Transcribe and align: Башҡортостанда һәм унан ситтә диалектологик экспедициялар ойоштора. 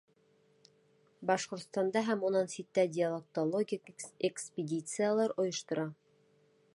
Башҡортостанда 1.31 2.03
һәм 2.07 2.25
унан 2.29 2.49
ситтә 2.55 2.85
диалектологик 2.95 3.91
экспедициялар 4.31 5.39
ойоштора. 5.45 5.89